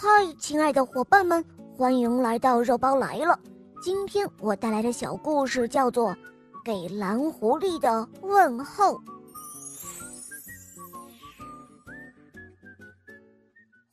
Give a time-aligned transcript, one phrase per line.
[0.00, 1.44] 嗨，亲爱的伙伴们，
[1.76, 3.36] 欢迎来到肉包来了。
[3.82, 6.12] 今天我带来的小故事叫做
[6.64, 8.94] 《给蓝狐狸的问候》。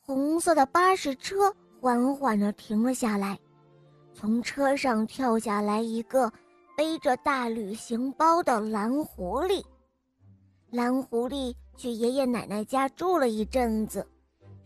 [0.00, 3.36] 红色的巴士车缓缓地停了下来，
[4.14, 6.32] 从车上跳下来一个
[6.76, 9.60] 背着大旅行包的蓝狐狸。
[10.70, 14.06] 蓝狐狸去爷爷奶奶家住了一阵子。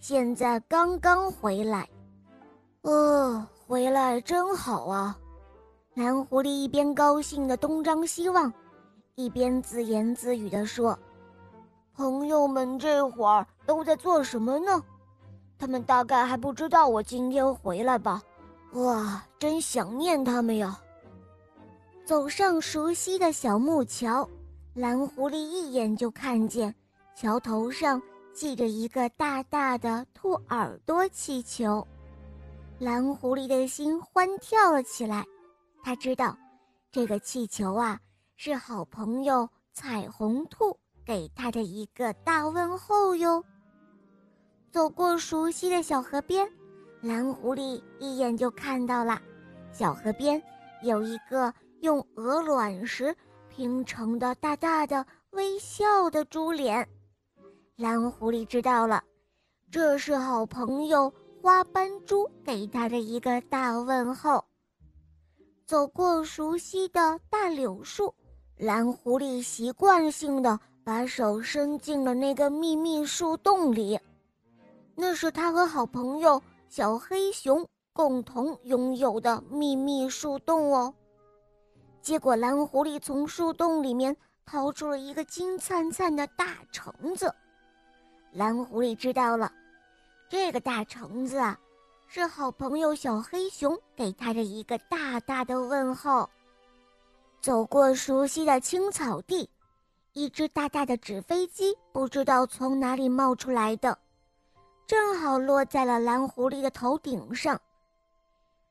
[0.01, 1.87] 现在刚刚回来，
[2.81, 5.15] 哦，回来真好啊！
[5.93, 8.51] 蓝狐狸一边高兴的东张西望，
[9.15, 10.99] 一边自言自语地说
[11.95, 14.83] ：“朋友们这会儿都在做什么呢？
[15.59, 18.23] 他们大概还不知道我今天回来吧？
[18.73, 20.81] 哇，真想念他们呀！”
[22.07, 24.27] 走上熟悉的小木桥，
[24.73, 26.75] 蓝狐狸一眼就看见
[27.15, 28.01] 桥头上。
[28.33, 31.87] 系着一个大大的兔耳朵气球，
[32.79, 35.25] 蓝狐狸的心欢跳了起来。
[35.83, 36.37] 他知道，
[36.91, 38.01] 这个气球啊，
[38.37, 40.75] 是好朋友彩虹兔
[41.05, 43.45] 给他的一个大问候哟。
[44.71, 46.51] 走过熟悉的小河边，
[47.03, 49.21] 蓝狐狸一眼就看到了，
[49.73, 50.43] 小河边
[50.83, 53.15] 有一个用鹅卵石
[53.51, 56.89] 拼成的大大的微笑的猪脸。
[57.81, 59.03] 蓝狐狸知道了，
[59.71, 64.45] 这是好朋友花斑猪给他的一个大问候。
[65.65, 68.15] 走过熟悉的大柳树，
[68.59, 73.99] 蓝狐狸习惯性的把手伸进了那个秘密树洞里，
[74.95, 80.93] 那是他和好朋友小黑熊共同拥有的秘密树洞哦。
[82.03, 84.15] 结果，蓝狐狸从树洞里面
[84.45, 87.35] 掏出了一个金灿灿的大橙子。
[88.33, 89.53] 蓝狐狸知道了，
[90.29, 91.59] 这个大橙子啊，
[92.07, 96.29] 是好朋友小黑熊给他的一个大大的问候。
[97.41, 99.49] 走过熟悉的青草地，
[100.13, 103.99] 一只大大的纸飞机不知道从哪里冒出来的，
[104.87, 107.61] 正好落在了蓝狐狸的头顶上。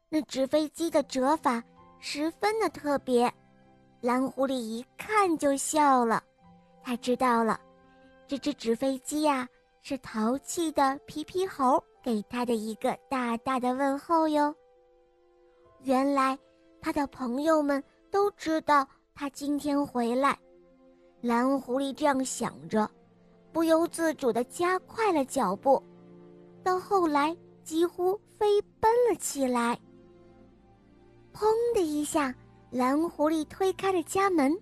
[0.08, 1.62] 那纸飞机的折法
[2.00, 3.32] 十分的特别，
[4.02, 6.24] 蓝狐狸一看就笑了，
[6.82, 7.60] 他知道了。
[8.30, 9.50] 这只纸飞机呀，
[9.82, 14.54] 是淘气的皮皮猴给他的一个大大的问候哟。
[15.82, 16.38] 原来，
[16.80, 20.38] 他的朋友们都知道他今天回来。
[21.22, 22.88] 蓝狐狸这样想着，
[23.52, 25.82] 不由自主地加快了脚步，
[26.64, 29.76] 到后来几乎飞奔了起来。
[31.34, 32.32] 砰的一下，
[32.70, 34.56] 蓝狐狸推开了家门，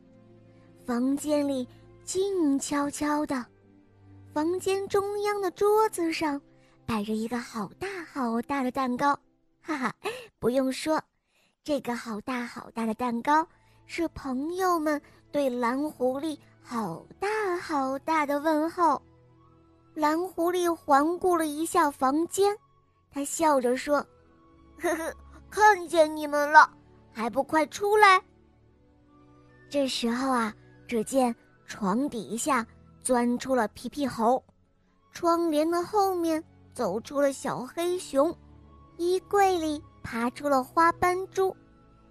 [0.85, 1.67] 房间里
[2.05, 3.45] 静悄悄的。
[4.33, 6.39] 房间中央的桌子上，
[6.85, 9.17] 摆着一个好大好大的蛋糕，
[9.61, 9.93] 哈哈，
[10.37, 11.01] 不用说，
[11.63, 13.47] 这个好大好大的蛋糕
[13.87, 15.01] 是朋友们
[15.31, 19.01] 对蓝狐狸好大好大的问候。
[19.95, 22.55] 蓝狐狸环顾了一下房间，
[23.09, 24.05] 他笑着说
[24.77, 25.11] ：“呵呵，
[25.49, 26.69] 看见你们了，
[27.11, 28.21] 还不快出来？”
[29.67, 30.53] 这时候啊，
[30.87, 32.63] 只见床底下。
[33.07, 34.43] 钻出了皮皮猴，
[35.13, 38.35] 窗帘的后面走出了小黑熊，
[38.97, 41.55] 衣柜里爬出了花斑猪，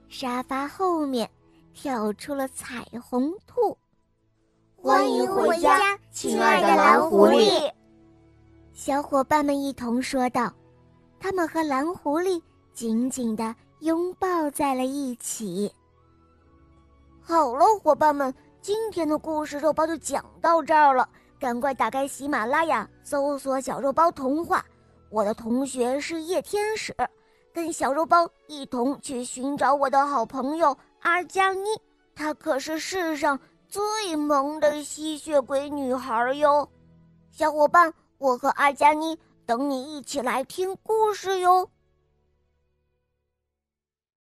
[0.09, 1.31] 沙发后面
[1.75, 3.77] 跳出了彩虹兔。
[4.75, 7.71] 欢迎回家，亲爱的蓝狐狸！
[8.73, 10.51] 小伙伴们一同说道，
[11.21, 12.41] 他们和蓝狐狸
[12.73, 15.71] 紧紧地拥抱在了一起。
[17.21, 18.35] 好了，伙伴们。
[18.67, 24.67] 今天的故事肉包就讲到这儿了，赶快打开喜马拉雅，搜索“小肉包童话”。
[25.09, 26.93] 我的同学是夜天使，
[27.55, 31.69] 跟小肉包一同去寻找我的好朋友阿加妮，
[32.13, 33.39] 她可是世上
[33.69, 36.69] 最萌的吸血鬼女孩哟。
[37.31, 39.17] 小伙伴，我和阿加妮
[39.47, 41.71] 等你一起来听故事哟。